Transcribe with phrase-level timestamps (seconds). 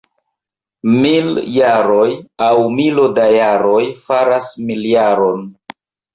[1.03, 1.27] Mil
[1.57, 2.07] jaroj,
[2.47, 5.47] aŭ milo da jaroj, faras miljaron.